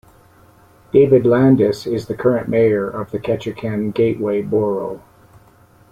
[0.91, 4.99] Dave Landis is the current Mayor of the Ketchikan Gateway Borough.